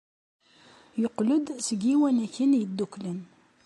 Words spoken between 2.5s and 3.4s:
Yeddukklen.